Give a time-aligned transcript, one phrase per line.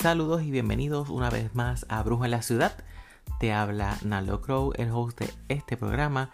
[0.00, 2.72] Saludos y bienvenidos una vez más a Bruja en la Ciudad.
[3.40, 6.30] Te habla Naldo Crow, el host de este programa.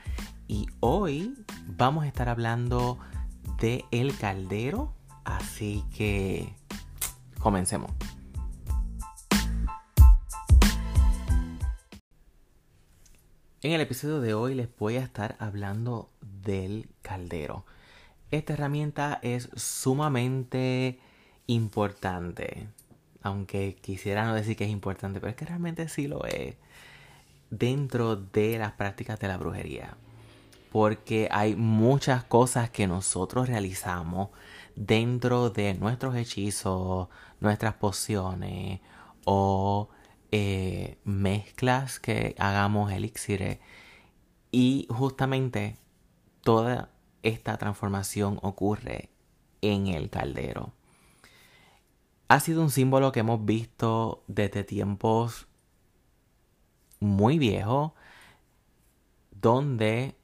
[0.47, 1.35] Y hoy
[1.67, 2.99] vamos a estar hablando
[3.58, 4.92] de El Caldero.
[5.24, 6.54] Así que
[7.40, 7.90] comencemos.
[13.62, 17.65] En el episodio de hoy les voy a estar hablando del caldero.
[18.30, 21.01] Esta herramienta es sumamente
[21.47, 22.69] importante.
[23.24, 26.56] Aunque quisiera no decir que es importante, pero es que realmente sí lo es.
[27.50, 29.97] Dentro de las prácticas de la brujería.
[30.70, 34.28] Porque hay muchas cosas que nosotros realizamos
[34.77, 37.09] dentro de nuestros hechizos,
[37.41, 38.80] nuestras pociones
[39.25, 39.88] o
[40.30, 43.59] eh, mezclas que hagamos elixires
[44.50, 45.78] y justamente
[46.42, 46.91] toda
[47.22, 49.09] esta transformación ocurre
[49.62, 50.73] en el caldero.
[52.28, 55.47] Ha sido un símbolo que hemos visto desde tiempos
[57.00, 57.92] muy viejos,
[59.31, 60.16] donde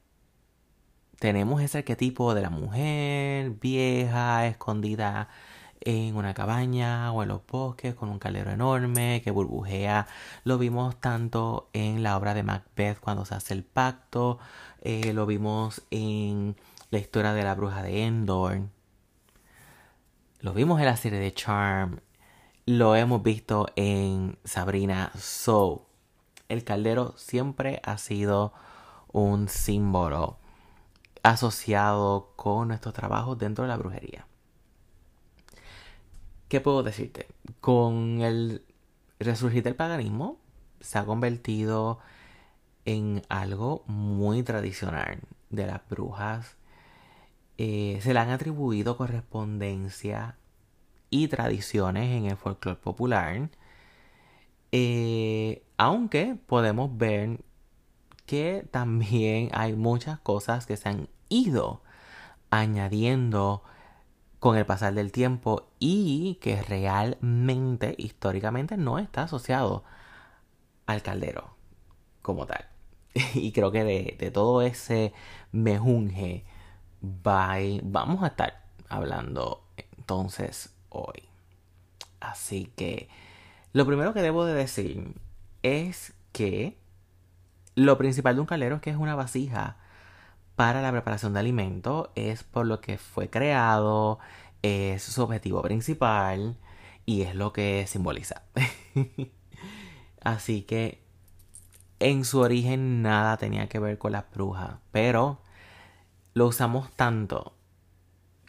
[1.19, 5.29] tenemos ese arquetipo de la mujer vieja, escondida
[5.81, 10.07] en una cabaña o en los bosques con un caldero enorme que burbujea.
[10.45, 14.39] Lo vimos tanto en la obra de Macbeth cuando se hace el pacto,
[14.83, 16.57] eh, lo vimos en
[16.91, 18.63] la historia de la bruja de Endor,
[20.41, 22.01] lo vimos en la serie de Charm,
[22.67, 25.87] lo hemos visto en Sabrina So.
[26.49, 28.53] El caldero siempre ha sido
[29.13, 30.39] un símbolo
[31.23, 34.27] asociado con nuestros trabajos dentro de la brujería.
[36.49, 37.29] ¿Qué puedo decirte?
[37.61, 38.65] Con el
[39.19, 40.39] resurgir del paganismo
[40.81, 41.99] se ha convertido
[42.87, 46.57] en algo muy tradicional de las brujas.
[47.63, 50.39] Eh, se le han atribuido correspondencia
[51.11, 53.51] y tradiciones en el folclore popular.
[54.73, 57.45] Eh, aunque podemos ver
[58.25, 61.83] que también hay muchas cosas que se han ido
[62.49, 63.63] añadiendo
[64.39, 69.85] con el pasar del tiempo y que realmente, históricamente, no está asociado
[70.87, 71.57] al caldero
[72.23, 72.71] como tal.
[73.35, 75.13] y creo que de, todo ese
[75.53, 76.45] mejunje
[77.01, 81.23] vamos a estar hablando entonces hoy.
[82.21, 83.09] Así que
[83.73, 85.15] lo primero que debo de decir
[85.63, 86.77] es que
[87.75, 89.77] lo principal de un caldero es que es una vasija
[90.57, 94.19] para la preparación de alimentos, es por lo que fue creado,
[94.63, 96.59] es su objetivo principal
[97.07, 98.43] y es lo que simboliza.
[100.21, 101.03] Así que
[101.99, 105.41] en su origen nada tenía que ver con las brujas, pero
[106.35, 107.55] lo usamos tanto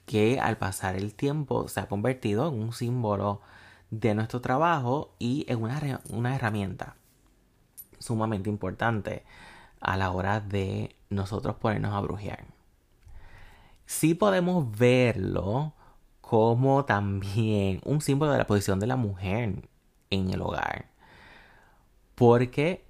[0.06, 3.42] que al pasar el tiempo se ha convertido en un símbolo
[3.90, 6.96] de nuestro trabajo y en una, una herramienta
[8.00, 9.24] sumamente importante
[9.80, 12.46] a la hora de nosotros ponernos a brujear.
[13.86, 15.74] Sí podemos verlo
[16.22, 19.68] como también un símbolo de la posición de la mujer
[20.10, 20.86] en el hogar.
[22.16, 22.86] Porque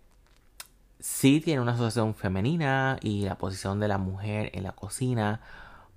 [1.01, 5.41] sí tiene una asociación femenina y la posición de la mujer en la cocina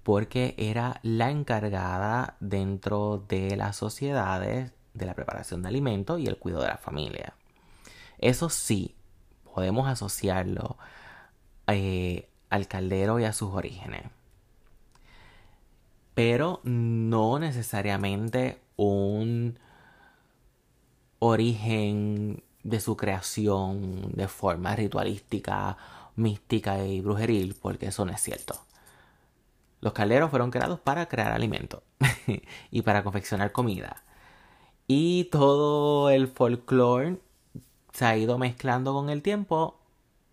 [0.02, 6.38] porque era la encargada dentro de las sociedades de la preparación de alimentos y el
[6.38, 7.34] cuidado de la familia.
[8.18, 8.94] Eso sí,
[9.52, 10.76] podemos asociarlo
[11.66, 14.04] eh, al caldero y a sus orígenes.
[16.14, 19.58] Pero no necesariamente un
[21.18, 25.76] origen de su creación de forma ritualística,
[26.16, 28.58] mística y brujeril, porque eso no es cierto.
[29.80, 31.82] Los calderos fueron creados para crear alimento
[32.70, 34.02] y para confeccionar comida.
[34.86, 37.18] Y todo el folclore
[37.92, 39.78] se ha ido mezclando con el tiempo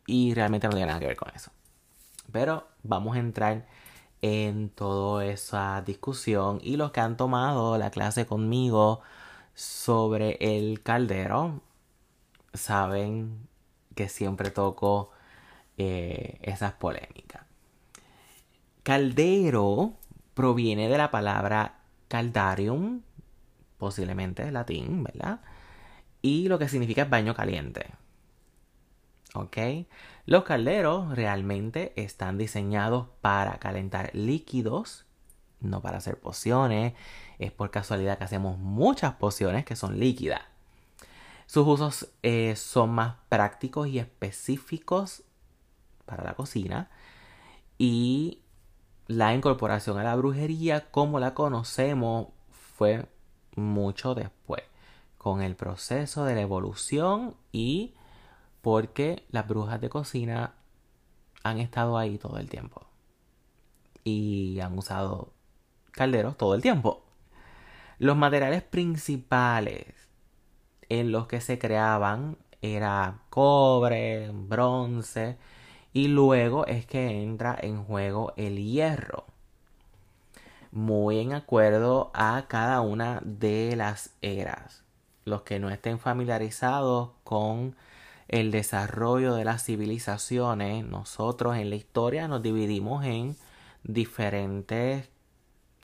[0.08, 1.52] y realmente no tiene nada que ver con eso.
[2.32, 3.68] Pero vamos a entrar
[4.22, 9.02] en toda esa discusión y los que han tomado la clase conmigo
[9.54, 11.62] sobre el caldero
[12.54, 13.48] saben
[13.96, 15.12] que siempre toco
[15.78, 17.44] eh, esas polémicas.
[18.84, 19.94] Caldero
[20.34, 23.02] proviene de la palabra caldarium,
[23.78, 25.42] posiblemente latín, ¿verdad?
[26.22, 27.88] y lo que significa es baño caliente.
[29.34, 29.58] ¿Ok?
[30.26, 35.06] Los calderos realmente están diseñados para calentar líquidos,
[35.60, 36.94] no para hacer pociones.
[37.40, 40.42] Es por casualidad que hacemos muchas pociones que son líquidas.
[41.52, 45.24] Sus usos eh, son más prácticos y específicos
[46.06, 46.90] para la cocina.
[47.78, 48.40] Y
[49.08, 53.06] la incorporación a la brujería como la conocemos fue
[53.58, 54.64] mucho después
[55.18, 57.96] con el proceso de la evolución y
[58.62, 60.54] porque las brujas de cocina
[61.44, 62.86] han estado ahí todo el tiempo
[64.06, 65.34] y han usado
[65.92, 67.04] calderos todo el tiempo.
[68.00, 70.11] Los materiales principales
[70.92, 75.38] en los que se creaban era cobre, bronce
[75.94, 79.24] y luego es que entra en juego el hierro.
[80.74, 84.84] Muy en acuerdo a cada una de las eras.
[85.24, 87.78] Los que no estén familiarizados con
[88.28, 93.38] el desarrollo de las civilizaciones, nosotros en la historia nos dividimos en
[93.84, 95.10] diferentes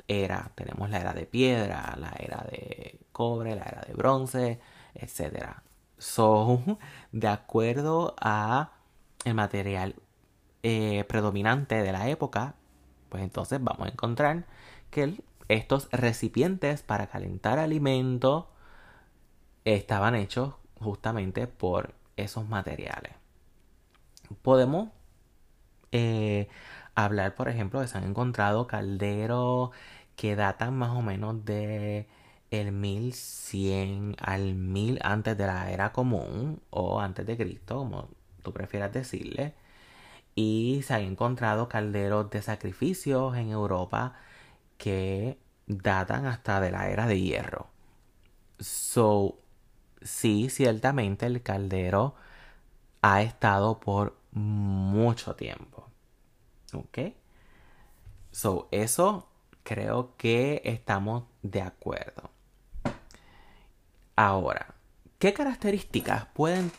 [0.09, 0.51] era.
[0.55, 4.59] Tenemos la era de piedra, la era de cobre, la era de bronce,
[4.97, 5.61] etc.
[5.97, 6.77] Son
[7.11, 8.71] de acuerdo a
[9.25, 9.95] el material
[10.63, 12.55] eh, predominante de la época,
[13.09, 14.45] pues entonces vamos a encontrar
[14.89, 18.49] que estos recipientes para calentar alimento
[19.65, 23.13] estaban hechos justamente por esos materiales.
[24.41, 24.89] Podemos
[25.91, 26.47] eh,
[26.95, 29.71] hablar, por ejemplo, de se han encontrado calderos
[30.15, 32.07] que datan más o menos de
[32.51, 38.09] el 1100 al 1000 antes de la era común o antes de Cristo, como
[38.43, 39.53] tú prefieras decirle.
[40.35, 44.15] Y se han encontrado calderos de sacrificios en Europa
[44.77, 47.67] que datan hasta de la era de hierro.
[48.59, 49.39] So,
[50.01, 52.15] sí, ciertamente el caldero
[53.01, 55.87] ha estado por mucho tiempo.
[56.73, 56.99] ¿Ok?
[58.31, 59.27] So, eso
[59.63, 62.36] creo que estamos de acuerdo.
[64.17, 64.73] Ahora,
[65.19, 66.71] ¿qué características pueden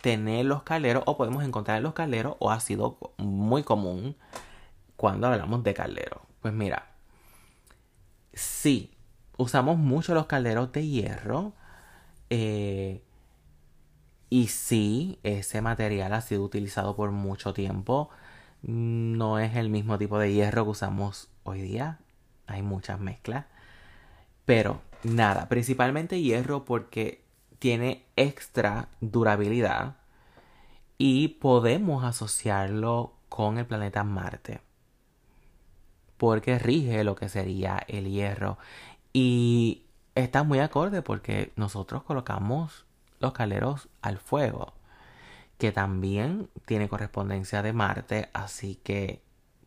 [0.00, 4.16] tener los calderos o podemos encontrar en los calderos o ha sido muy común
[4.96, 6.20] cuando hablamos de calderos?
[6.40, 6.88] Pues mira,
[8.34, 8.90] sí,
[9.36, 11.52] usamos mucho los calderos de hierro
[12.30, 13.04] eh,
[14.28, 18.10] y sí, ese material ha sido utilizado por mucho tiempo.
[18.62, 22.00] No es el mismo tipo de hierro que usamos hoy día
[22.48, 23.46] hay muchas mezclas.
[24.44, 27.22] Pero nada, principalmente hierro porque
[27.58, 29.96] tiene extra durabilidad
[30.98, 34.60] y podemos asociarlo con el planeta Marte.
[36.16, 38.58] Porque rige lo que sería el hierro.
[39.12, 39.82] Y
[40.14, 42.86] está muy acorde porque nosotros colocamos
[43.18, 44.74] los calderos al fuego.
[45.58, 48.28] Que también tiene correspondencia de Marte.
[48.32, 49.22] Así que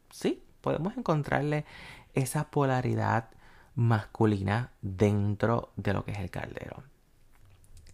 [0.10, 1.66] sí, podemos encontrarle
[2.14, 3.30] esa polaridad
[3.76, 6.84] masculina dentro de lo que es el caldero.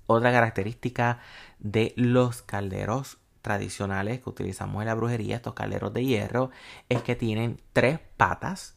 [0.07, 1.19] Otra característica
[1.59, 6.51] de los calderos tradicionales que utilizamos en la brujería, estos calderos de hierro,
[6.89, 8.75] es que tienen tres patas,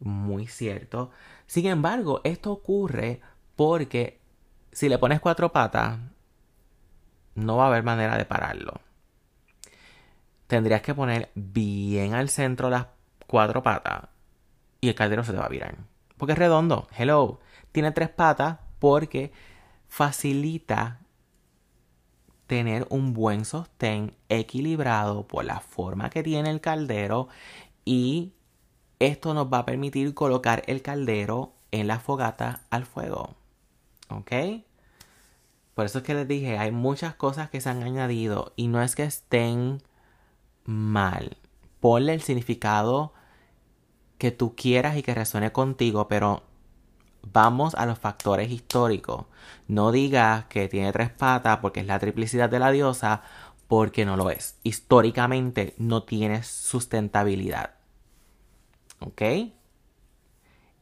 [0.00, 1.10] muy cierto.
[1.46, 3.20] Sin embargo, esto ocurre
[3.56, 4.20] porque
[4.72, 5.98] si le pones cuatro patas,
[7.34, 8.80] no va a haber manera de pararlo.
[10.46, 12.86] Tendrías que poner bien al centro las
[13.26, 14.08] cuatro patas
[14.80, 15.89] y el caldero se te va a virar.
[16.20, 16.86] Porque es redondo.
[16.98, 17.40] Hello.
[17.72, 19.32] Tiene tres patas porque
[19.88, 21.00] facilita
[22.46, 27.28] tener un buen sostén equilibrado por la forma que tiene el caldero
[27.86, 28.34] y
[28.98, 33.34] esto nos va a permitir colocar el caldero en la fogata al fuego.
[34.10, 34.32] ¿Ok?
[35.72, 38.82] Por eso es que les dije, hay muchas cosas que se han añadido y no
[38.82, 39.82] es que estén
[40.64, 41.38] mal.
[41.80, 43.14] Ponle el significado
[44.20, 46.44] que tú quieras y que resuene contigo, pero
[47.22, 49.26] vamos a los factores históricos.
[49.66, 53.22] No digas que tiene tres patas porque es la triplicidad de la diosa,
[53.66, 54.58] porque no lo es.
[54.62, 57.74] Históricamente no tiene sustentabilidad.
[59.00, 59.22] ¿Ok?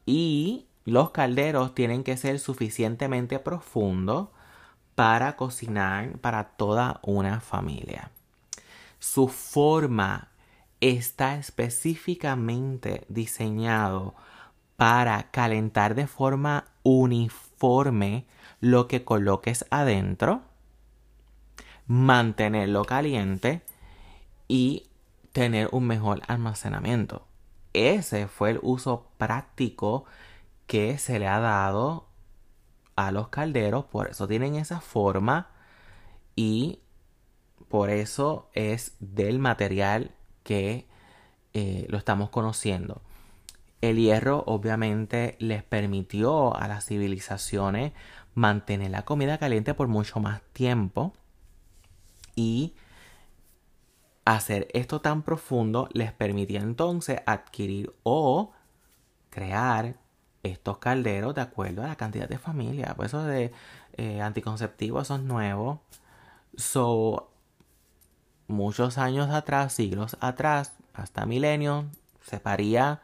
[0.04, 4.28] Y los calderos tienen que ser suficientemente profundos
[4.94, 8.10] para cocinar para toda una familia.
[8.98, 10.32] Su forma
[10.80, 14.14] está específicamente diseñado
[14.76, 18.26] para calentar de forma uniforme
[18.60, 20.42] lo que coloques adentro,
[21.86, 23.62] mantenerlo caliente
[24.46, 24.88] y
[25.32, 27.26] tener un mejor almacenamiento.
[27.72, 30.04] Ese fue el uso práctico
[30.66, 32.06] que se le ha dado
[32.96, 35.50] a los calderos, por eso tienen esa forma
[36.34, 36.80] y
[37.68, 40.12] por eso es del material
[40.48, 40.86] que
[41.52, 43.02] eh, lo estamos conociendo.
[43.82, 47.92] El hierro obviamente les permitió a las civilizaciones
[48.34, 51.12] mantener la comida caliente por mucho más tiempo
[52.34, 52.72] y
[54.24, 58.54] hacer esto tan profundo les permitía entonces adquirir o
[59.28, 59.96] crear
[60.42, 62.94] estos calderos de acuerdo a la cantidad de familia.
[62.96, 63.52] Por eso de
[63.98, 65.82] eh, anticonceptivo, eso es nuevo.
[66.56, 67.30] So,
[68.48, 71.84] muchos años atrás, siglos atrás, hasta milenios,
[72.22, 73.00] se paría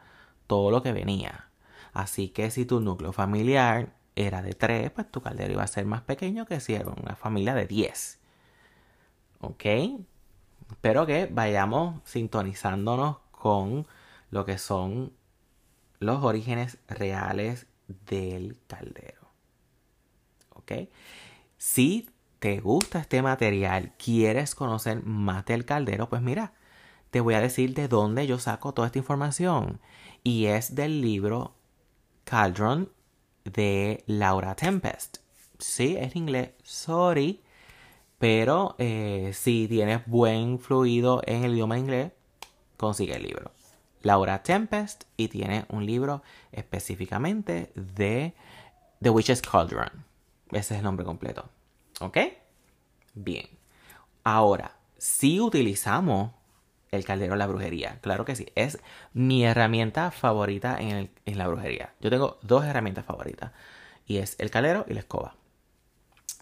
[0.47, 1.49] todo lo que venía.
[1.93, 5.85] Así que si tu núcleo familiar era de 3, pues tu caldero iba a ser
[5.85, 8.19] más pequeño que si era una familia de 10.
[9.41, 9.65] ¿Ok?
[10.71, 13.87] Espero que vayamos sintonizándonos con
[14.31, 15.13] lo que son
[15.99, 19.29] los orígenes reales del caldero.
[20.55, 20.89] ¿Ok?
[21.57, 22.09] Si
[22.45, 26.53] te gusta este material, quieres conocer más del caldero, pues mira,
[27.09, 29.79] te voy a decir de dónde yo saco toda esta información.
[30.23, 31.55] Y es del libro
[32.23, 32.91] Caldron
[33.45, 35.17] de Laura Tempest.
[35.57, 37.41] Sí, es inglés, sorry.
[38.19, 42.11] Pero eh, si tienes buen fluido en el idioma inglés,
[42.77, 43.49] consigue el libro.
[44.03, 46.21] Laura Tempest y tiene un libro
[46.51, 48.35] específicamente de
[49.01, 50.05] The Witch's Cauldron.
[50.51, 51.49] Ese es el nombre completo.
[52.01, 52.17] ¿Ok?
[53.13, 53.47] Bien.
[54.23, 56.31] Ahora, si utilizamos
[56.91, 58.47] el caldero de la brujería, claro que sí.
[58.55, 58.79] Es
[59.13, 61.93] mi herramienta favorita en, en la brujería.
[62.01, 63.51] Yo tengo dos herramientas favoritas.
[64.07, 65.35] Y es el caldero y la escoba.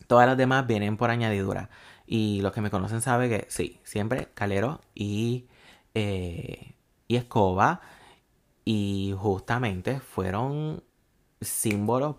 [0.07, 1.69] Todas las demás vienen por añadidura.
[2.05, 5.47] Y los que me conocen saben que sí, siempre calero y,
[5.93, 6.75] eh,
[7.07, 7.81] y escoba.
[8.65, 10.83] Y justamente fueron
[11.41, 12.15] símbolos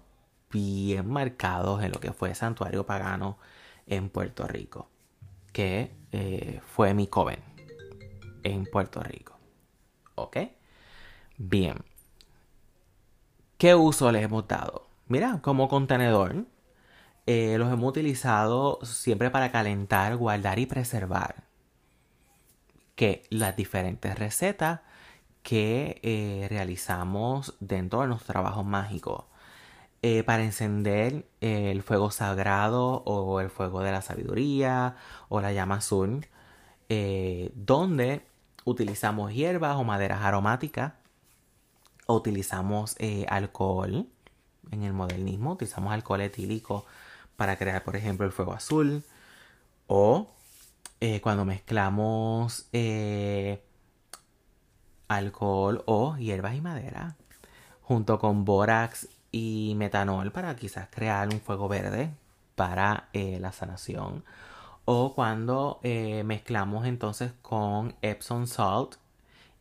[0.55, 3.39] bien marcados en lo que fue santuario pagano
[3.89, 4.89] en Puerto Rico.
[5.53, 7.41] Que eh, fue mi coven
[8.45, 9.37] en Puerto Rico.
[10.15, 10.39] ¿Ok?
[11.37, 11.77] Bien.
[13.59, 14.87] ¿Qué uso les hemos dado?
[15.09, 16.47] Mira, como contenedor
[17.27, 21.45] eh, los hemos utilizado siempre para calentar, guardar y preservar.
[22.95, 24.81] Que las diferentes recetas
[25.43, 29.29] que eh, realizamos dentro de nuestro trabajo mágico.
[30.07, 34.97] Eh, para encender el fuego sagrado o el fuego de la sabiduría
[35.31, 36.27] o la llama azul,
[37.55, 38.21] donde
[38.65, 40.93] utilizamos hierbas o maderas aromáticas,
[42.07, 42.97] o utilizamos
[43.29, 44.07] alcohol,
[44.71, 46.85] en el modernismo utilizamos alcohol etílico
[47.37, 49.05] para crear, por ejemplo, el fuego azul.
[49.87, 50.29] O
[51.01, 53.63] eh, cuando mezclamos eh,
[55.09, 57.17] alcohol o hierbas y madera
[57.83, 62.11] junto con bórax y metanol para quizás crear un fuego verde
[62.55, 64.25] para eh, la sanación.
[64.85, 68.97] O cuando mezclamos entonces con Epsom Salt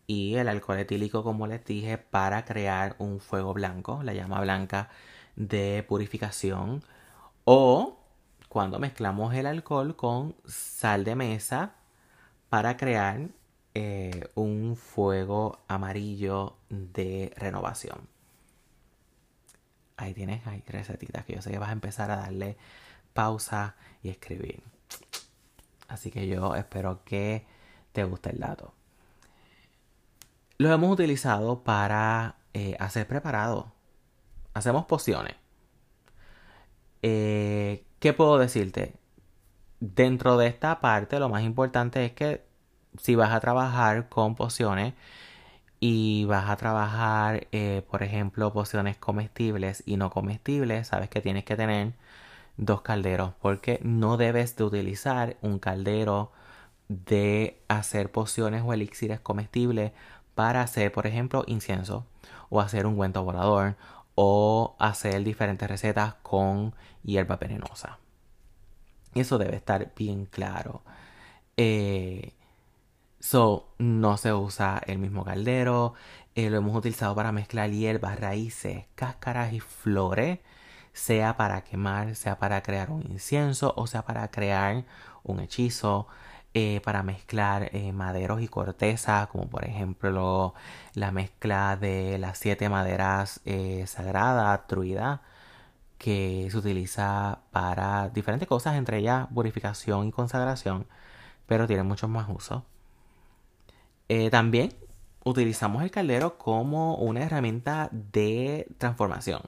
[0.06, 4.89] y el alcohol etílico, como les dije, para crear un fuego blanco, la llama blanca
[5.36, 6.84] de purificación
[7.46, 7.98] o
[8.50, 11.74] cuando mezclamos el alcohol con sal de mesa
[12.50, 13.30] para crear
[13.74, 18.12] eh, un fuego amarillo de renovación.
[19.98, 22.58] Ahí tienes, hay recetitas que yo sé que vas a empezar a darle
[23.14, 24.64] pausa y escribir.
[25.88, 27.46] Así que yo espero que
[27.92, 28.74] te guste el dato.
[30.58, 33.72] Lo hemos utilizado para eh, hacer preparado.
[34.54, 35.36] Hacemos pociones.
[37.02, 38.96] Eh, ¿Qué puedo decirte?
[39.80, 42.46] Dentro de esta parte, lo más importante es que
[42.98, 44.94] si vas a trabajar con pociones
[45.86, 51.44] y vas a trabajar, eh, por ejemplo, pociones comestibles y no comestibles, sabes que tienes
[51.44, 51.92] que tener
[52.56, 56.32] dos calderos porque no debes de utilizar un caldero
[56.88, 59.92] de hacer pociones o elixires comestibles
[60.36, 62.06] para hacer, por ejemplo, incienso
[62.50, 63.75] o hacer un cuento volador
[64.16, 66.74] o hacer diferentes recetas con
[67.04, 68.00] hierba venenosa.
[69.16, 70.82] Eso debe estar bien claro.
[71.58, 72.32] Eh,
[73.24, 75.94] so, no se usa el mismo caldero.
[76.36, 80.39] Eh, lo hemos utilizado para mezclar hierbas, raíces, cáscaras y flores.
[80.94, 84.86] Sea para quemar, sea para crear un incienso o sea para crear
[85.24, 86.08] un hechizo.
[86.56, 90.53] Eh, para mezclar eh, maderos y corteza, como por ejemplo
[90.94, 95.24] la mezcla de las siete maderas eh, sagradas, truida,
[95.98, 100.88] que se utiliza para diferentes cosas, entre ellas purificación y consagración,
[101.48, 102.63] pero tiene muchos más usos.
[104.32, 104.74] También
[105.24, 109.42] utilizamos el caldero como una herramienta de transformación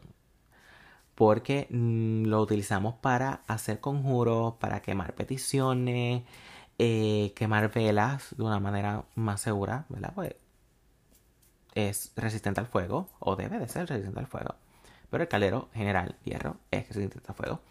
[1.15, 6.23] porque mm, lo utilizamos para hacer conjuros, para quemar peticiones,
[6.79, 10.13] eh, quemar velas de una manera más segura, ¿verdad?
[10.15, 10.35] Pues
[11.73, 14.55] es resistente al fuego, o debe de ser resistente al fuego.
[15.15, 17.61] Pero el calero general, hierro, es resistente al fuego.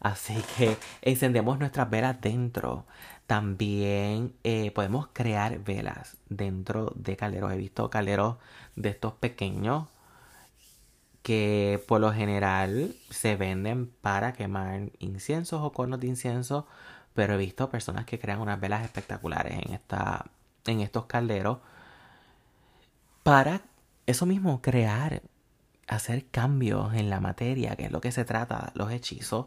[0.00, 2.84] Así que encendemos nuestras velas dentro.
[3.26, 7.54] También eh, podemos crear velas dentro de calderos.
[7.54, 8.36] He visto calderos
[8.76, 9.88] de estos pequeños
[11.22, 16.66] que por lo general se venden para quemar inciensos o conos de incienso,
[17.14, 20.26] pero he visto personas que crean unas velas espectaculares en, esta,
[20.66, 21.60] en estos calderos
[23.22, 23.62] para
[24.06, 25.22] eso mismo, crear,
[25.90, 29.46] hacer cambios en la materia, que es lo que se trata, los hechizos.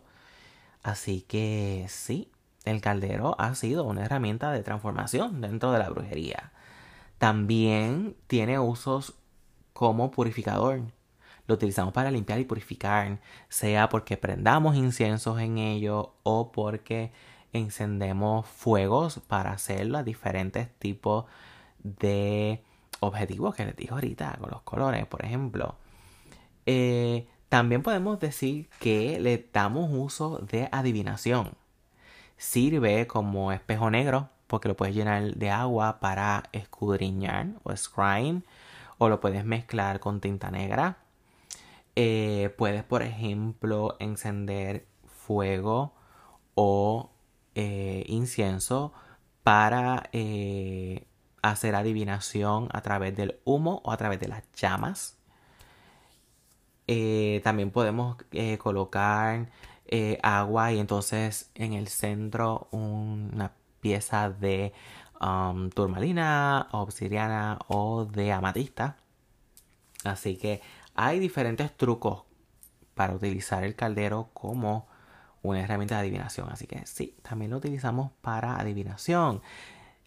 [0.83, 2.31] Así que sí,
[2.65, 6.51] el caldero ha sido una herramienta de transformación dentro de la brujería.
[7.17, 9.15] También tiene usos
[9.71, 10.81] como purificador.
[11.47, 17.13] Lo utilizamos para limpiar y purificar, sea porque prendamos inciensos en ello o porque
[17.53, 21.25] encendemos fuegos para hacer los diferentes tipos
[21.79, 22.63] de
[22.99, 25.77] objetivos que les dije ahorita con los colores, por ejemplo.
[26.65, 31.51] Eh, también podemos decir que le damos uso de adivinación.
[32.37, 38.43] Sirve como espejo negro porque lo puedes llenar de agua para escudriñar o scrying
[38.97, 40.97] o lo puedes mezclar con tinta negra.
[41.95, 45.93] Eh, puedes, por ejemplo, encender fuego
[46.55, 47.11] o
[47.55, 48.93] eh, incienso
[49.43, 50.09] para
[51.41, 55.17] hacer adivinación a través del humo o a través de las llamas.
[57.43, 58.17] También podemos
[58.59, 59.49] colocar
[60.21, 64.73] agua y entonces en el centro una pieza de
[65.21, 68.97] um, turmalina, obsidiana o de amatista.
[70.03, 70.61] Así que
[70.95, 72.23] hay diferentes trucos
[72.93, 74.87] para utilizar el caldero como
[75.41, 76.49] una herramienta de adivinación.
[76.49, 79.41] Así que sí, también lo utilizamos para adivinación.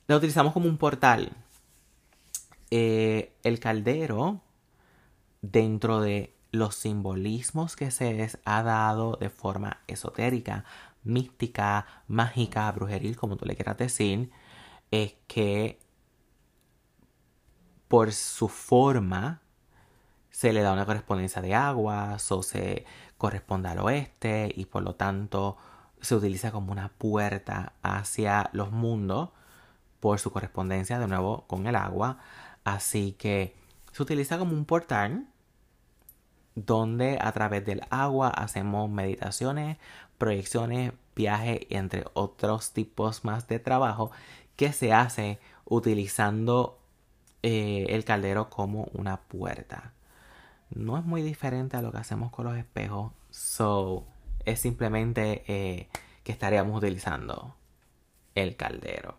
[0.07, 1.33] Lo utilizamos como un portal.
[2.71, 4.41] Eh, el caldero,
[5.43, 10.65] dentro de los simbolismos que se les ha dado de forma esotérica,
[11.05, 14.31] mística, mágica, brujeril, como tú le quieras decir,
[14.91, 15.79] es que
[17.89, 19.41] por su forma
[20.31, 22.85] se le da una correspondencia de agua, o se
[23.17, 25.57] corresponde al oeste y por lo tanto
[26.01, 29.31] se utiliza como una puerta hacia los mundos
[30.01, 32.19] por su correspondencia de nuevo con el agua.
[32.65, 33.57] Así que
[33.93, 35.27] se utiliza como un portal
[36.57, 39.77] donde a través del agua hacemos meditaciones,
[40.19, 44.11] proyecciones, viajes, entre otros tipos más de trabajo
[44.57, 46.79] que se hace utilizando
[47.43, 49.93] eh, el caldero como una puerta.
[50.71, 54.07] No es muy diferente a lo que hacemos con los espejos, so
[54.45, 55.89] es simplemente eh,
[56.25, 57.55] que estaríamos utilizando
[58.35, 59.19] el caldero.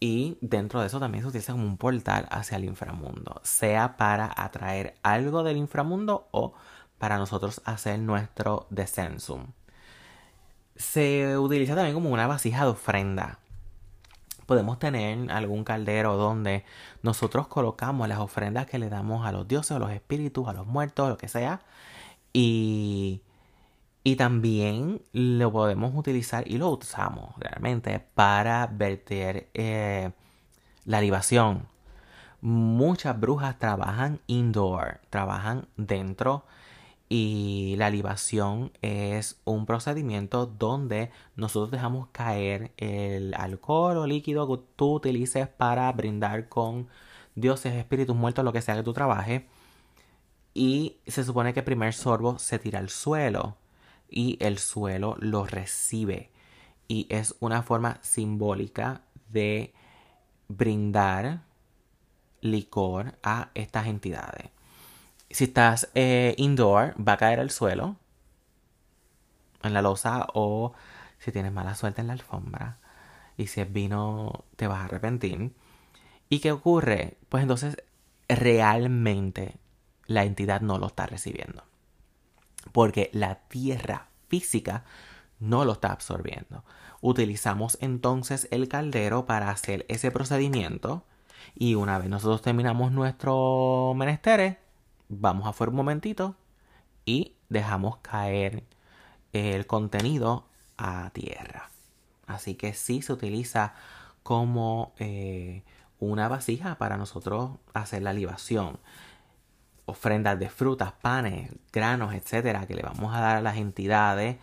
[0.00, 4.32] Y dentro de eso también se utiliza como un portal hacia el inframundo, sea para
[4.34, 6.54] atraer algo del inframundo o
[6.98, 9.48] para nosotros hacer nuestro descensum.
[10.74, 13.38] Se utiliza también como una vasija de ofrenda.
[14.46, 16.64] Podemos tener algún caldero donde
[17.02, 20.66] nosotros colocamos las ofrendas que le damos a los dioses, a los espíritus, a los
[20.66, 21.60] muertos, lo que sea.
[22.32, 23.20] Y,
[24.02, 30.12] y también lo podemos utilizar y lo usamos realmente para verter eh,
[30.84, 31.68] la libación.
[32.40, 36.44] Muchas brujas trabajan indoor, trabajan dentro
[37.10, 44.62] y la libación es un procedimiento donde nosotros dejamos caer el alcohol o líquido que
[44.76, 46.88] tú utilices para brindar con
[47.34, 49.42] dioses, espíritus muertos, lo que sea que tú trabajes.
[50.54, 53.56] Y se supone que el primer sorbo se tira al suelo
[54.10, 56.30] y el suelo lo recibe.
[56.88, 59.72] Y es una forma simbólica de
[60.48, 61.42] brindar
[62.40, 64.50] licor a estas entidades.
[65.30, 67.96] Si estás eh, indoor, va a caer al suelo,
[69.62, 70.72] en la losa, o
[71.18, 72.78] si tienes mala suerte en la alfombra.
[73.36, 75.52] Y si es vino, te vas a arrepentir.
[76.28, 77.16] ¿Y qué ocurre?
[77.28, 77.76] Pues entonces
[78.28, 79.56] realmente
[80.06, 81.62] la entidad no lo está recibiendo.
[82.72, 84.84] Porque la tierra física
[85.38, 86.64] no lo está absorbiendo.
[87.00, 91.04] Utilizamos entonces el caldero para hacer ese procedimiento.
[91.54, 94.56] Y una vez nosotros terminamos nuestro menesteres,
[95.08, 96.36] vamos afuera un momentito
[97.04, 98.64] y dejamos caer
[99.32, 100.46] el contenido
[100.76, 101.70] a tierra.
[102.26, 103.74] Así que sí se utiliza
[104.22, 105.62] como eh,
[105.98, 108.78] una vasija para nosotros hacer la libación.
[109.90, 114.36] Ofrendas de frutas, panes, granos, etcétera, que le vamos a dar a las entidades.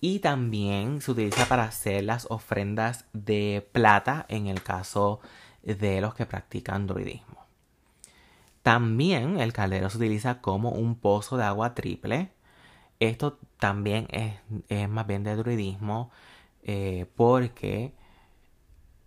[0.00, 5.20] Y también se utiliza para hacer las ofrendas de plata en el caso
[5.62, 7.44] de los que practican druidismo.
[8.62, 12.30] También el caldero se utiliza como un pozo de agua triple.
[13.00, 16.10] Esto también es, más bien de druidismo
[16.62, 17.92] eh, porque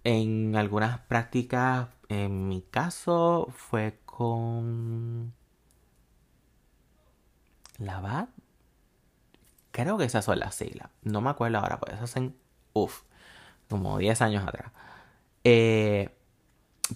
[0.03, 5.33] en algunas prácticas, en mi caso fue con
[7.79, 8.27] La
[9.71, 10.89] Creo que esas son las siglas.
[11.03, 12.35] No me acuerdo ahora, pues hacen,
[12.73, 13.03] uff,
[13.69, 14.71] como 10 años atrás.
[15.43, 16.09] Eh,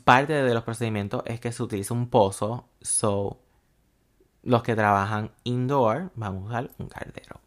[0.04, 2.68] parte de los procedimientos es que se utiliza un pozo.
[2.82, 3.40] So,
[4.44, 7.40] los que trabajan indoor van a usar un caldero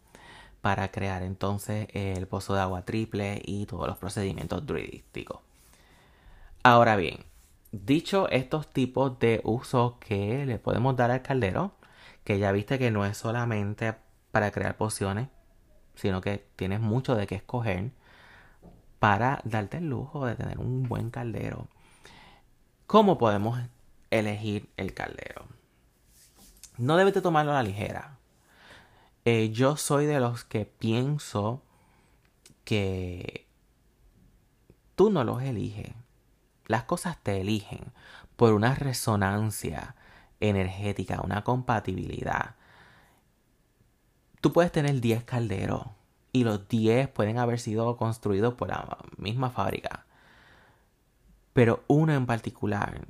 [0.61, 5.40] para crear entonces el pozo de agua triple y todos los procedimientos druidísticos.
[6.62, 7.25] Ahora bien,
[7.73, 11.73] dicho estos tipos de usos que le podemos dar al caldero,
[12.24, 13.94] que ya viste que no es solamente
[14.32, 15.28] para crear pociones,
[15.94, 17.92] sino que tienes mucho de qué escoger
[18.98, 21.68] para darte el lujo de tener un buen caldero.
[22.87, 23.60] ¿Cómo podemos
[24.10, 25.46] elegir el caldero?
[26.78, 28.18] No debes de tomarlo a la ligera.
[29.24, 31.62] Eh, yo soy de los que pienso
[32.64, 33.46] que
[34.94, 35.92] tú no los eliges.
[36.66, 37.92] Las cosas te eligen
[38.37, 39.94] por una resonancia
[40.40, 42.55] energética, una compatibilidad.
[44.40, 45.87] Tú puedes tener 10 calderos
[46.33, 50.05] y los 10 pueden haber sido construidos por la misma fábrica.
[51.53, 53.07] Pero uno en particular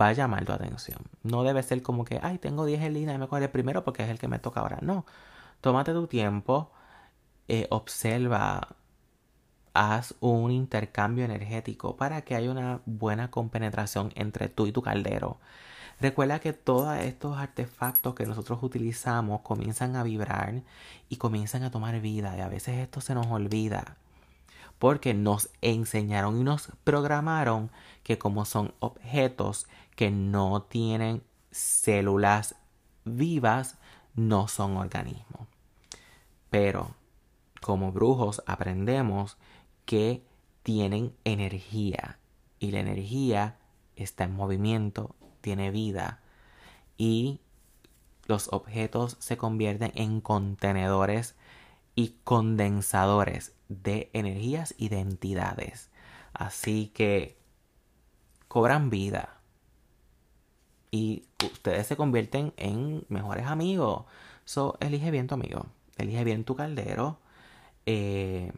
[0.00, 1.00] va a llamar tu atención.
[1.22, 3.84] No debe ser como que, ay, tengo 10 en línea y me coge el primero
[3.84, 4.78] porque es el que me toca ahora.
[4.82, 5.04] No.
[5.60, 6.72] Tómate tu tiempo,
[7.48, 8.76] eh, observa,
[9.74, 15.38] haz un intercambio energético para que haya una buena compenetración entre tú y tu caldero.
[16.02, 20.64] Recuerda que todos estos artefactos que nosotros utilizamos comienzan a vibrar
[21.08, 23.96] y comienzan a tomar vida y a veces esto se nos olvida
[24.80, 27.70] porque nos enseñaron y nos programaron
[28.02, 32.56] que como son objetos que no tienen células
[33.04, 33.78] vivas,
[34.16, 35.46] no son organismos.
[36.50, 36.96] Pero
[37.60, 39.36] como brujos aprendemos
[39.84, 40.26] que
[40.64, 42.18] tienen energía
[42.58, 43.56] y la energía
[43.94, 46.20] está en movimiento, tiene vida
[46.96, 47.40] y
[48.26, 51.34] los objetos se convierten en contenedores
[51.94, 55.90] y condensadores de energías y de entidades.
[56.32, 57.36] Así que
[58.48, 59.40] cobran vida.
[60.90, 64.04] Y ustedes se convierten en mejores amigos.
[64.44, 65.66] So, elige bien tu amigo.
[65.96, 67.18] Elige bien tu caldero.
[67.86, 68.52] Eh,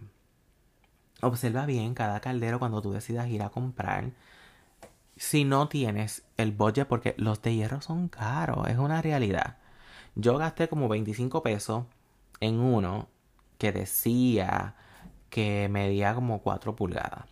[1.20, 4.11] observa bien cada caldero cuando tú decidas ir a comprar.
[5.16, 9.59] Si no tienes el budget, porque los de hierro son caros, es una realidad.
[10.16, 11.85] Yo gasté como 25 pesos
[12.40, 13.09] en uno
[13.59, 14.74] que decía
[15.31, 17.24] que medía como 4 pulgadas.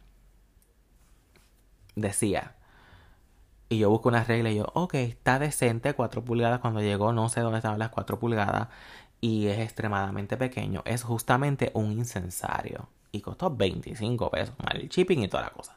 [1.94, 2.56] Decía.
[3.68, 6.60] Y yo busco una regla y yo, ok, está decente 4 pulgadas.
[6.60, 8.68] Cuando llegó no sé dónde estaban las 4 pulgadas.
[9.20, 10.82] Y es extremadamente pequeño.
[10.84, 12.88] Es justamente un incensario.
[13.12, 14.54] Y costó 25 pesos.
[14.58, 15.76] Mal el shipping y toda la cosa.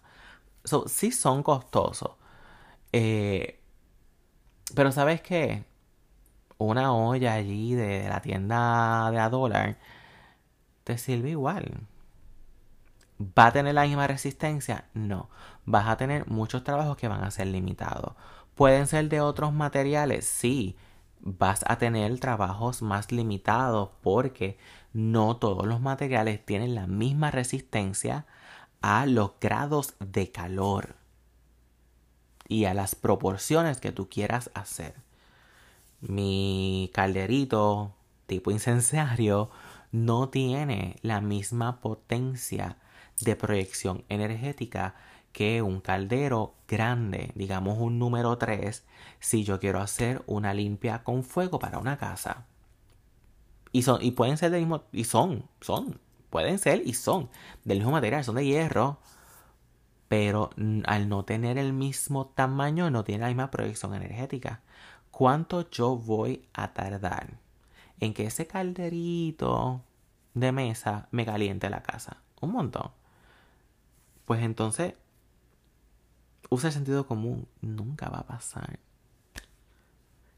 [0.88, 2.12] Sí son costosos.
[2.92, 3.60] Eh,
[4.76, 5.66] pero ¿sabes qué?
[6.58, 9.78] Una olla allí de la tienda de a dólar
[10.84, 11.88] te sirve igual.
[13.20, 14.86] ¿Va a tener la misma resistencia?
[14.94, 15.30] No.
[15.66, 18.14] Vas a tener muchos trabajos que van a ser limitados.
[18.56, 20.26] ¿Pueden ser de otros materiales?
[20.26, 20.76] Sí.
[21.22, 24.58] Vas a tener trabajos más limitados porque
[24.94, 28.26] no todos los materiales tienen la misma resistencia
[28.88, 30.96] a los grados de calor
[32.48, 34.94] y a las proporciones que tú quieras hacer.
[36.02, 37.96] Mi calderito
[38.28, 39.50] tipo incensario
[39.92, 42.78] no tiene la misma potencia
[43.22, 44.94] de proyección energética
[45.32, 48.86] que un caldero grande, digamos un número 3,
[49.20, 52.46] si yo quiero hacer una limpia con fuego para una casa.
[53.72, 56.00] Y, son, y pueden ser del mismo, y son, son,
[56.36, 57.30] pueden ser y son
[57.64, 59.00] del mismo material, son de hierro,
[60.10, 60.50] pero
[60.86, 64.60] al no tener el mismo tamaño no tiene la misma proyección energética.
[65.12, 67.30] ¿Cuánto yo voy a tardar
[68.02, 69.82] en que ese calderito
[70.34, 72.18] de mesa me caliente la casa?
[72.42, 72.92] Un montón
[74.26, 74.96] pues entonces
[76.50, 77.48] usa el sentido común.
[77.62, 78.80] Nunca va a pasar.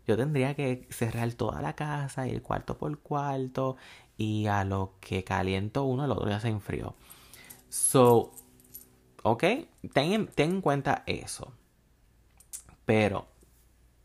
[0.05, 3.77] Yo tendría que cerrar toda la casa, ir cuarto por cuarto,
[4.17, 6.95] y a lo que caliento uno, el otro ya se enfrió.
[7.69, 8.32] So,
[9.23, 9.43] ok,
[9.93, 11.53] ten, en cuenta eso.
[12.86, 13.27] Pero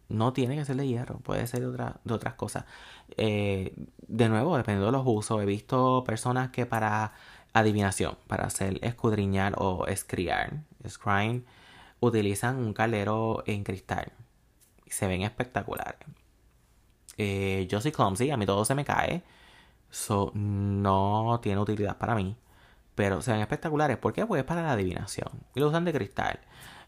[0.09, 2.65] no tiene que ser de hierro, puede ser de, de otras cosas.
[3.17, 3.75] Eh,
[4.09, 7.13] de nuevo, dependiendo de los usos, he visto personas que para
[7.55, 11.45] adivinación para hacer escudriñar o escriar, scrying,
[12.01, 14.13] utilizan un calero en cristal
[14.93, 16.07] se ven espectaculares.
[17.17, 19.23] Eh, yo soy clumsy, a mí todo se me cae,
[19.93, 22.37] so no tiene utilidad para mí,
[22.97, 23.99] pero se ven espectaculares.
[23.99, 24.27] ¿Por qué?
[24.27, 26.41] Pues es para la adivinación y lo usan de cristal.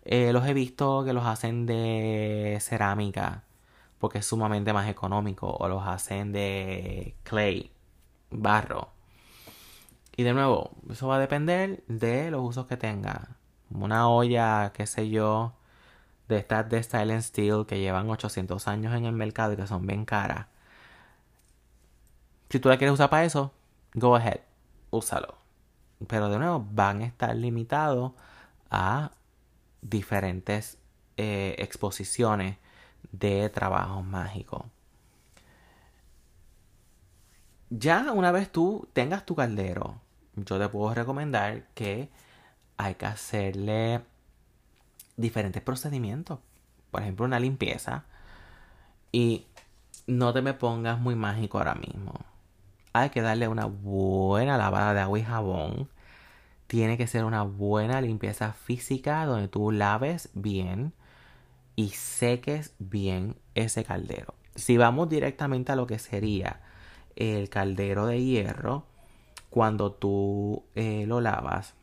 [0.05, 3.45] Eh, los he visto que los hacen de cerámica
[3.99, 7.73] porque es sumamente más económico o los hacen de clay,
[8.31, 8.91] barro.
[10.17, 13.39] Y de nuevo, eso va a depender de los usos que tenga.
[13.71, 15.55] Una olla, qué sé yo,
[16.29, 19.87] de estas de Style Steel que llevan 800 años en el mercado y que son
[19.87, 20.49] bien caras.
[22.55, 23.53] Si tú la quieres usar para eso,
[23.95, 24.39] go ahead,
[24.93, 25.35] úsalo.
[26.07, 28.13] Pero de nuevo, van a estar limitados
[28.71, 29.11] a
[29.83, 30.79] diferentes
[31.17, 32.59] eh, exposiciones
[33.11, 34.67] de trabajos mágicos.
[37.71, 40.01] Ya una vez tú tengas tu caldero,
[40.37, 42.09] yo te puedo recomendar que
[42.77, 44.01] hay que hacerle
[45.17, 46.39] diferentes procedimientos.
[46.93, 48.05] Por ejemplo, una limpieza.
[49.11, 49.45] Y
[50.07, 52.15] no te me pongas muy mágico ahora mismo.
[52.95, 55.89] Hay que darle una buena lavada de agua y jabón.
[56.69, 60.93] Tiene que ser una buena limpieza física donde tú laves bien
[61.75, 64.35] y seques bien ese caldero.
[64.55, 66.61] Si vamos directamente a lo que sería
[67.17, 68.87] el caldero de hierro,
[69.51, 71.75] cuando tú eh, lo lavas,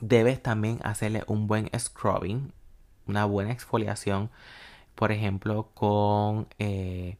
[0.00, 2.52] debes también hacerle un buen scrubbing,
[3.08, 4.30] una buena exfoliación,
[4.94, 7.16] por ejemplo, con eh,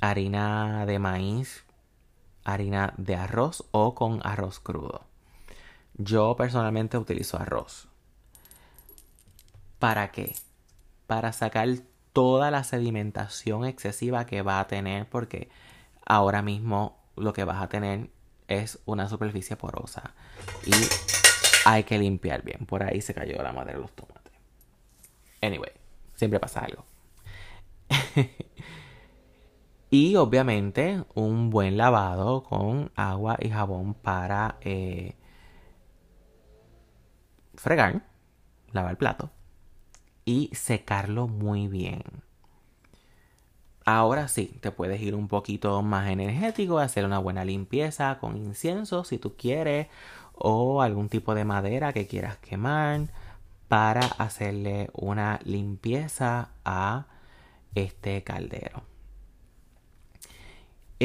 [0.00, 1.64] harina de maíz,
[2.44, 5.04] harina de arroz o con arroz crudo.
[5.94, 7.88] Yo personalmente utilizo arroz.
[9.78, 10.34] ¿Para qué?
[11.06, 11.68] Para sacar
[12.12, 15.48] toda la sedimentación excesiva que va a tener porque
[16.06, 18.10] ahora mismo lo que vas a tener
[18.48, 20.14] es una superficie porosa
[20.66, 20.72] y
[21.64, 22.66] hay que limpiar bien.
[22.66, 24.32] Por ahí se cayó la madre de los tomates.
[25.40, 25.72] Anyway,
[26.14, 26.84] siempre pasa algo.
[29.94, 35.14] y obviamente un buen lavado con agua y jabón para eh,
[37.54, 38.02] fregar,
[38.72, 39.30] lavar el plato
[40.24, 42.02] y secarlo muy bien.
[43.84, 49.04] Ahora sí, te puedes ir un poquito más energético, hacer una buena limpieza con incienso
[49.04, 49.86] si tú quieres,
[50.32, 53.02] o algún tipo de madera que quieras quemar
[53.68, 57.06] para hacerle una limpieza a
[57.76, 58.93] este caldero.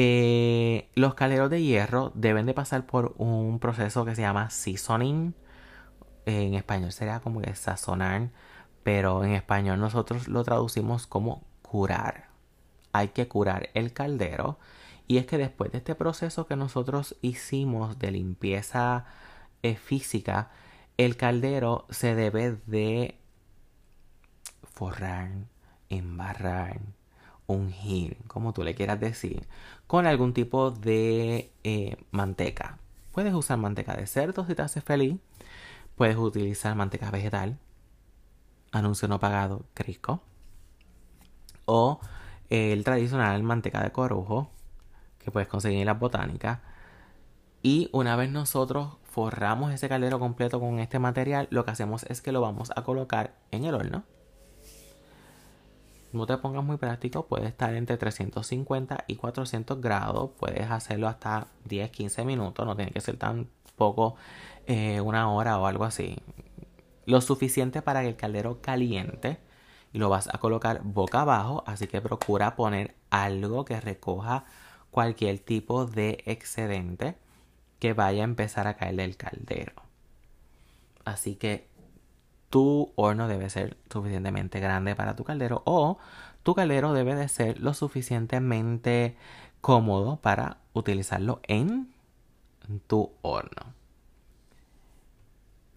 [0.02, 5.34] Eh, los calderos de hierro deben de pasar por un proceso que se llama seasoning.
[6.26, 8.30] En español sería como que sazonar,
[8.82, 12.30] pero en español nosotros lo traducimos como curar
[12.92, 14.58] hay que curar el caldero.
[15.06, 19.06] Y es que después de este proceso que nosotros hicimos de limpieza
[19.62, 20.50] eh, física,
[20.96, 23.18] el caldero se debe de
[24.62, 25.30] forrar,
[25.88, 26.80] embarrar,
[27.50, 29.46] ungir, como tú le quieras decir,
[29.86, 32.78] con algún tipo de eh, manteca.
[33.12, 35.18] Puedes usar manteca de cerdo si te hace feliz.
[35.96, 37.58] Puedes utilizar manteca vegetal.
[38.72, 40.22] Anuncio no pagado, Crisco.
[41.64, 42.00] O
[42.48, 44.50] el tradicional manteca de corujo
[45.18, 46.60] que puedes conseguir en las botánicas.
[47.62, 52.22] Y una vez nosotros forramos ese caldero completo con este material, lo que hacemos es
[52.22, 54.04] que lo vamos a colocar en el horno.
[56.12, 60.30] No te pongas muy práctico, puede estar entre 350 y 400 grados.
[60.38, 64.16] Puedes hacerlo hasta 10-15 minutos, no tiene que ser tan poco
[64.66, 66.16] eh, una hora o algo así.
[67.06, 69.38] Lo suficiente para que el caldero caliente
[69.92, 74.44] y lo vas a colocar boca abajo, así que procura poner algo que recoja
[74.90, 77.16] cualquier tipo de excedente
[77.78, 79.74] que vaya a empezar a caer del caldero.
[81.04, 81.69] Así que
[82.50, 85.98] tu horno debe ser suficientemente grande para tu caldero o
[86.42, 89.16] tu caldero debe de ser lo suficientemente
[89.60, 91.92] cómodo para utilizarlo en
[92.86, 93.74] tu horno.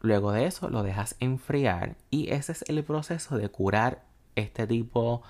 [0.01, 4.03] Luego de eso lo dejas enfriar y ese es el proceso de curar
[4.35, 5.21] este tipo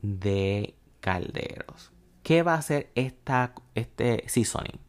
[0.00, 1.92] de calderos.
[2.22, 4.80] ¿Qué va a hacer esta, este seasoning?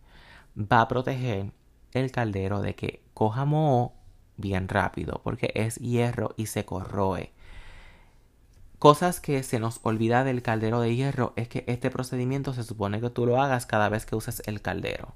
[0.57, 1.51] Va a proteger
[1.93, 3.93] el caldero de que coja moho
[4.39, 7.31] bien rápido porque es hierro y se corroe.
[8.79, 13.01] Cosas que se nos olvida del caldero de hierro es que este procedimiento se supone
[13.01, 15.13] que tú lo hagas cada vez que uses el caldero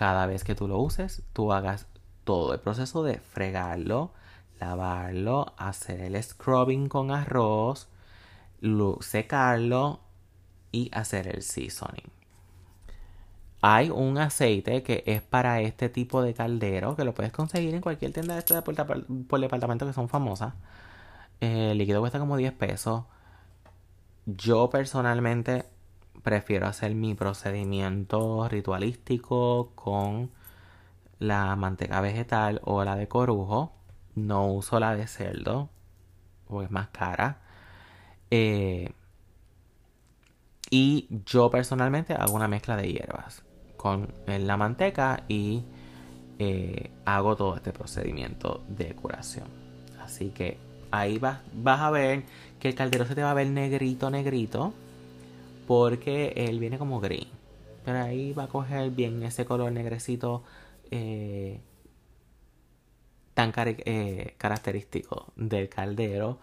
[0.00, 1.86] cada vez que tú lo uses, tú hagas
[2.24, 4.12] todo el proceso de fregarlo,
[4.58, 7.86] lavarlo, hacer el scrubbing con arroz,
[9.02, 10.00] secarlo
[10.72, 12.19] y hacer el seasoning.
[13.62, 17.82] Hay un aceite que es para este tipo de caldero que lo puedes conseguir en
[17.82, 20.54] cualquier tienda de este por, departamento que son famosas.
[21.40, 23.04] el líquido cuesta como 10 pesos.
[24.26, 25.66] Yo personalmente
[26.22, 30.30] prefiero hacer mi procedimiento ritualístico con
[31.18, 33.74] la manteca vegetal o la de corujo.
[34.14, 35.70] No uso la de cerdo,
[36.48, 37.40] o es más cara.
[38.30, 38.92] Eh,
[40.70, 43.44] y yo personalmente hago una mezcla de hierbas
[43.80, 45.62] con la manteca y
[46.38, 49.46] eh, hago todo este procedimiento de curación.
[50.02, 50.58] Así que
[50.90, 52.24] ahí vas, vas a ver
[52.58, 54.74] que el caldero se te va a ver negrito, negrito,
[55.66, 57.26] porque él viene como gris.
[57.82, 60.44] Pero ahí va a coger bien ese color negrecito
[60.90, 61.62] eh,
[63.32, 66.38] tan eh, característico del caldero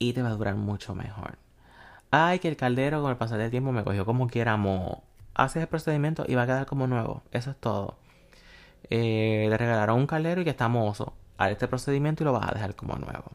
[0.00, 1.38] y te va a durar mucho mejor.
[2.10, 4.98] Ay, que el caldero con el pasar del tiempo me cogió como quieramos.
[5.34, 7.22] Haces el procedimiento y va a quedar como nuevo.
[7.32, 7.96] Eso es todo.
[8.90, 11.14] Eh, le regalaron un caldero y que está mozo.
[11.38, 13.32] Haz este procedimiento y lo vas a dejar como nuevo.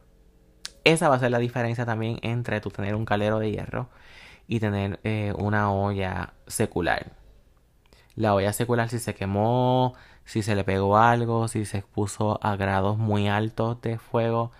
[0.83, 3.89] Esa va a ser la diferencia también entre tu tener un caldero de hierro
[4.47, 7.11] y tener eh, una olla secular.
[8.15, 9.93] La olla secular si se quemó,
[10.25, 14.51] si se le pegó algo, si se expuso a grados muy altos de fuego,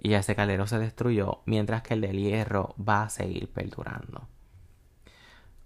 [0.00, 4.28] y ese caldero se destruyó, mientras que el del hierro va a seguir perdurando.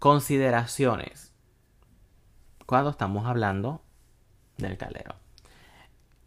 [0.02, 1.32] Consideraciones.
[2.66, 3.84] Cuando estamos hablando
[4.56, 5.14] del caldero.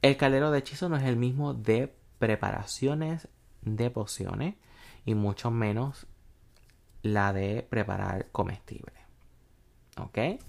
[0.02, 3.28] El caldero de hechizo no es el mismo de preparaciones
[3.64, 4.56] de pociones
[5.04, 6.08] y mucho menos
[7.02, 8.94] la de preparar comestible.
[9.98, 10.40] ¿Ok?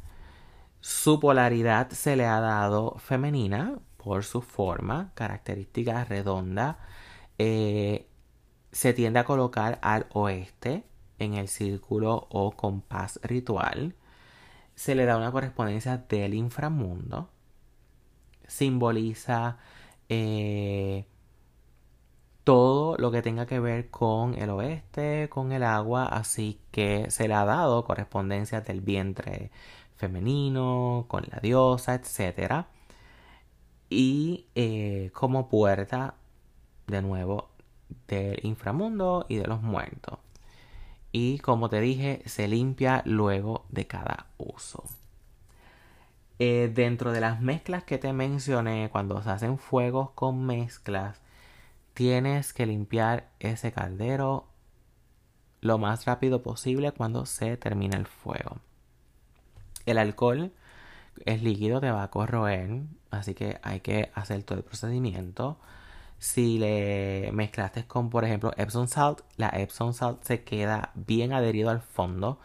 [0.79, 6.79] Su polaridad se le ha dado femenina por su forma, característica redonda.
[7.39, 8.09] Eh,
[8.71, 10.85] se tiende a colocar al oeste
[11.19, 13.95] en el círculo o compás ritual.
[14.75, 17.31] Se le da una correspondencia del inframundo.
[18.47, 19.59] Simboliza
[20.09, 21.07] eh,
[22.45, 27.29] todo lo que tenga que ver con el oeste, con el agua, así que se
[27.29, 29.51] le ha dado correspondencia del vientre
[29.97, 32.67] femenino, con la diosa, etc.
[33.91, 36.15] Y eh, como puerta,
[36.87, 37.51] de nuevo,
[38.09, 40.19] del inframundo y de los muertos.
[41.19, 44.85] Y como te dije, se limpia luego de cada uso.
[46.39, 51.23] Eh, dentro de las mezclas que te mencioné, cuando se hacen fuegos con mezclas,
[51.95, 54.45] tienes que limpiar ese caldero
[55.63, 58.59] lo más rápido posible cuando se termina el fuego.
[59.87, 60.53] El alcohol
[61.25, 65.57] es líquido, te va a corroer, así que hay que hacer todo el procedimiento.
[66.19, 71.71] Si le mezclaste con, por ejemplo, Epsom salt, la Epsom salt se queda bien adherido
[71.71, 72.41] al fondo.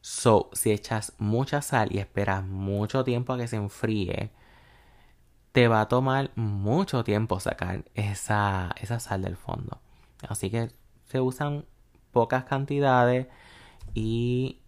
[0.00, 4.30] So, si echas mucha sal y esperas mucho tiempo a que se enfríe,
[5.52, 9.80] te va a tomar mucho tiempo sacar esa, esa sal del fondo.
[10.28, 10.70] Así que
[11.06, 11.64] se usan
[12.12, 13.26] pocas cantidades
[13.94, 14.60] y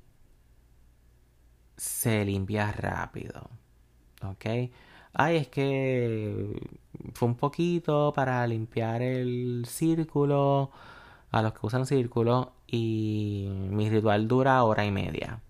[1.76, 3.50] se limpia rápido.
[4.22, 4.46] ¿Ok?
[5.20, 6.62] Ay, es que
[7.14, 10.70] fue un poquito para limpiar el círculo
[11.32, 15.40] a los que usan círculo y mi ritual dura hora y media.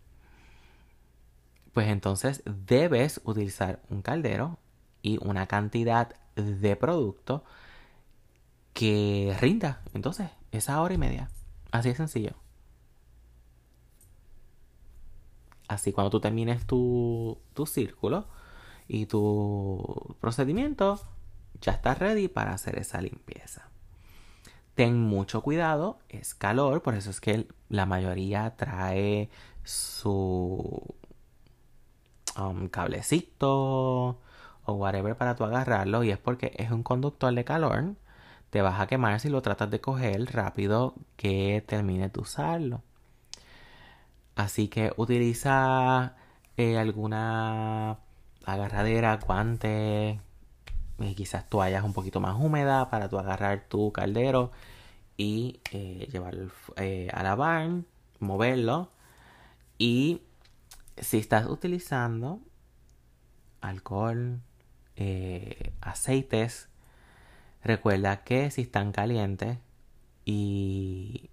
[1.74, 4.58] Pues entonces debes utilizar un caldero
[5.02, 7.44] y una cantidad de producto
[8.72, 9.82] que rinda.
[9.92, 11.28] Entonces, esa hora y media.
[11.72, 12.32] Así de sencillo.
[15.68, 18.37] Así cuando tú termines tu, tu círculo
[18.88, 21.00] y tu procedimiento,
[21.60, 23.68] ya estás ready para hacer esa limpieza.
[24.74, 29.28] Ten mucho cuidado, es calor, por eso es que la mayoría trae
[29.64, 30.94] su
[32.38, 34.20] um, cablecito
[34.64, 37.96] o whatever para tu agarrarlo y es porque es un conductor de calor.
[38.50, 42.82] Te vas a quemar si lo tratas de coger rápido que termines de usarlo.
[44.36, 46.14] Así que utiliza
[46.56, 47.98] eh, alguna
[48.52, 50.18] agarradera, guantes,
[50.98, 54.50] eh, quizás toallas un poquito más húmedas para tu agarrar tu caldero
[55.16, 56.50] y eh, llevarlo
[57.12, 57.86] a la barn,
[58.20, 58.90] moverlo.
[59.78, 60.22] Y
[60.96, 62.40] si estás utilizando
[63.60, 64.40] alcohol,
[64.96, 66.68] eh, aceites,
[67.62, 69.58] recuerda que si están calientes
[70.24, 71.30] y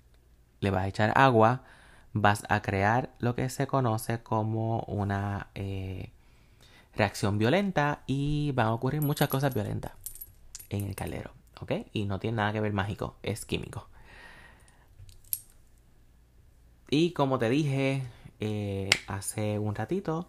[0.60, 1.64] le vas a echar agua,
[2.14, 6.12] vas a crear lo que se conoce como una eh,
[6.96, 9.94] reacción violenta y van a ocurrir muchas cosas violentas
[10.70, 11.32] en el caldero,
[11.62, 11.72] ¿ok?
[11.94, 13.88] Y no tiene nada que ver mágico, es químico.
[16.90, 18.04] Y como te dije
[18.40, 20.28] eh, hace un ratito,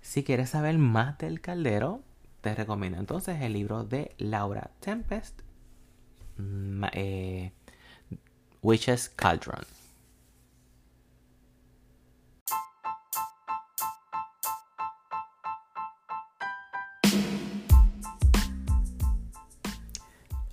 [0.00, 2.02] si quieres saber más del caldero,
[2.40, 5.40] te recomiendo entonces el libro de Laura Tempest,
[6.92, 7.52] eh,
[8.62, 9.64] Witch's Cauldron.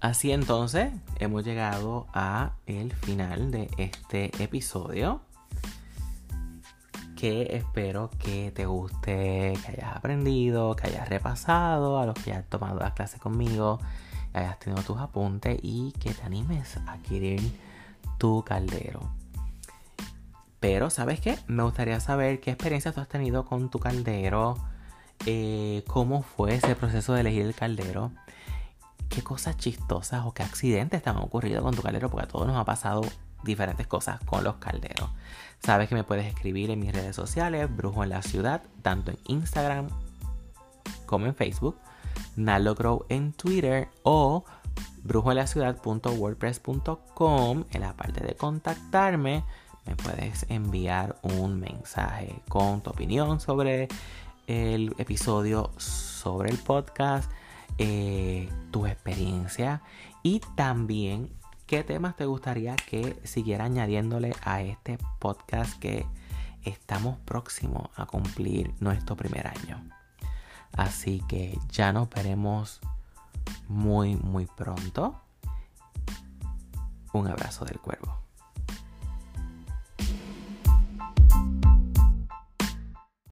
[0.01, 5.21] Así entonces, hemos llegado a el final de este episodio.
[7.15, 12.49] Que espero que te guste, que hayas aprendido, que hayas repasado a los que hayas
[12.49, 13.79] tomado la clase conmigo,
[14.31, 17.39] que hayas tenido tus apuntes y que te animes a adquirir
[18.17, 19.01] tu caldero.
[20.59, 21.37] Pero, ¿sabes qué?
[21.45, 24.57] Me gustaría saber qué experiencias tú has tenido con tu caldero,
[25.27, 28.11] eh, cómo fue ese proceso de elegir el caldero
[29.11, 32.47] qué cosas chistosas o qué accidentes te han ocurrido con tu caldero, porque a todos
[32.47, 33.01] nos ha pasado
[33.43, 35.09] diferentes cosas con los calderos.
[35.59, 39.17] Sabes que me puedes escribir en mis redes sociales, Brujo en la Ciudad, tanto en
[39.27, 39.87] Instagram
[41.05, 41.75] como en Facebook,
[42.37, 44.45] Nalogrow en Twitter o
[45.03, 47.65] brujoenlaciudad.wordpress.com.
[47.71, 49.43] En la parte de contactarme,
[49.85, 53.89] me puedes enviar un mensaje con tu opinión sobre
[54.47, 57.29] el episodio, sobre el podcast
[57.83, 59.81] eh, tu experiencia
[60.21, 61.33] y también
[61.65, 66.05] qué temas te gustaría que siguiera añadiéndole a este podcast que
[66.63, 69.83] estamos próximos a cumplir nuestro primer año.
[70.73, 72.81] Así que ya nos veremos
[73.67, 75.19] muy muy pronto.
[77.13, 78.20] Un abrazo del cuervo.